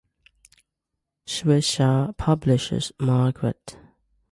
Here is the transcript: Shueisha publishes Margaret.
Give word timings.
Shueisha 1.27 2.17
publishes 2.17 2.91
Margaret. 2.97 3.77